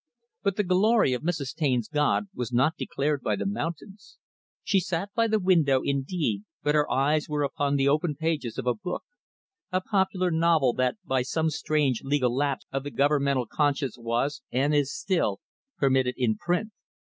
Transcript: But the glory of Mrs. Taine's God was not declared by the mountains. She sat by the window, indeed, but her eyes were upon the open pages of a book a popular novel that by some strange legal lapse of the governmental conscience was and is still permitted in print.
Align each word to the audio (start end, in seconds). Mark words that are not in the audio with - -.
But 0.41 0.55
the 0.55 0.63
glory 0.63 1.13
of 1.13 1.21
Mrs. 1.21 1.53
Taine's 1.53 1.87
God 1.87 2.25
was 2.33 2.51
not 2.51 2.75
declared 2.75 3.21
by 3.21 3.35
the 3.35 3.45
mountains. 3.45 4.17
She 4.63 4.79
sat 4.79 5.13
by 5.13 5.27
the 5.27 5.37
window, 5.39 5.81
indeed, 5.83 6.41
but 6.63 6.73
her 6.73 6.89
eyes 6.89 7.29
were 7.29 7.43
upon 7.43 7.75
the 7.75 7.87
open 7.87 8.15
pages 8.15 8.57
of 8.57 8.65
a 8.65 8.73
book 8.73 9.03
a 9.71 9.79
popular 9.79 10.31
novel 10.31 10.73
that 10.73 10.97
by 11.05 11.21
some 11.21 11.51
strange 11.51 12.01
legal 12.03 12.35
lapse 12.35 12.65
of 12.71 12.81
the 12.81 12.89
governmental 12.89 13.45
conscience 13.45 13.95
was 13.95 14.41
and 14.51 14.73
is 14.73 14.91
still 14.91 15.39
permitted 15.77 16.15
in 16.17 16.35
print. 16.35 16.71